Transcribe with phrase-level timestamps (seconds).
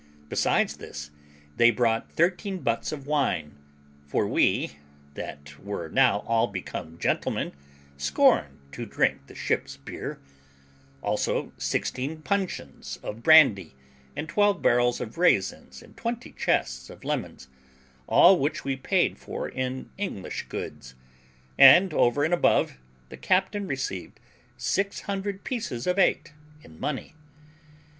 [0.29, 1.11] Besides this,
[1.57, 3.55] they brought thirteen butts of wine
[4.07, 4.77] (for we,
[5.13, 7.51] that were now all become gentlemen,
[7.97, 10.19] scorned to drink the ship's beer),
[11.03, 13.75] also sixteen puncheons of brandy,
[14.17, 17.47] with twelve barrels of raisins and twenty chests of lemons;
[18.07, 20.95] all which we paid for in English goods;
[21.59, 22.79] and, over and above,
[23.09, 24.19] the captain received
[24.57, 26.33] six hundred pieces of eight
[26.63, 27.13] in money.